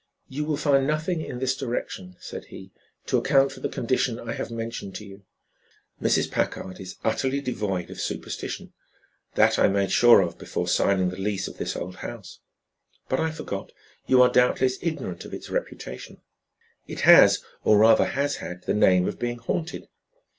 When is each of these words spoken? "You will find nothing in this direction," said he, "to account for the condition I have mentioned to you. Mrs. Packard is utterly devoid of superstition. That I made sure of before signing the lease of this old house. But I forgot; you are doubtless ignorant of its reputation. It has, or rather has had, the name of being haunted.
"You 0.27 0.45
will 0.45 0.57
find 0.57 0.87
nothing 0.87 1.21
in 1.21 1.37
this 1.37 1.55
direction," 1.55 2.15
said 2.19 2.45
he, 2.45 2.71
"to 3.05 3.19
account 3.19 3.51
for 3.51 3.59
the 3.59 3.69
condition 3.69 4.19
I 4.19 4.33
have 4.33 4.49
mentioned 4.49 4.95
to 4.95 5.05
you. 5.05 5.21
Mrs. 6.01 6.31
Packard 6.31 6.79
is 6.79 6.95
utterly 7.03 7.39
devoid 7.39 7.91
of 7.91 8.01
superstition. 8.01 8.73
That 9.35 9.59
I 9.59 9.67
made 9.67 9.91
sure 9.91 10.21
of 10.21 10.39
before 10.39 10.67
signing 10.67 11.09
the 11.11 11.19
lease 11.21 11.47
of 11.47 11.57
this 11.59 11.75
old 11.75 11.97
house. 11.97 12.39
But 13.09 13.19
I 13.19 13.29
forgot; 13.29 13.73
you 14.07 14.23
are 14.23 14.31
doubtless 14.31 14.79
ignorant 14.81 15.23
of 15.23 15.35
its 15.35 15.51
reputation. 15.51 16.21
It 16.87 17.01
has, 17.01 17.43
or 17.63 17.77
rather 17.77 18.05
has 18.05 18.37
had, 18.37 18.63
the 18.63 18.73
name 18.73 19.07
of 19.07 19.19
being 19.19 19.37
haunted. 19.37 19.87